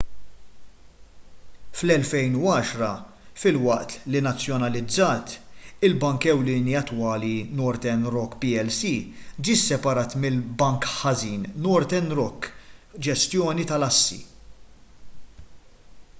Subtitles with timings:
[1.79, 2.85] fl-2010
[3.41, 5.33] filwaqt li nazzjonalizzat
[5.89, 8.91] il-bank ewlieni attwali northern rock plc
[9.49, 12.49] ġie sseparat mill- bank ħażin” northern rock
[13.09, 14.19] ġestjoni tal-assi